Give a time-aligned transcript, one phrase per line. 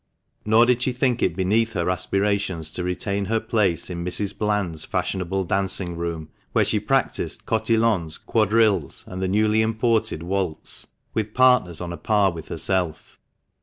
[0.45, 4.33] Nor did she think it beneath her aspirations to retain her place in Mrs.
[4.41, 11.35] Eland's fashionable dancing room, where she practised cotillons, quadrilles, and the newly imported waltz, with
[11.35, 13.19] partners on a par with herself.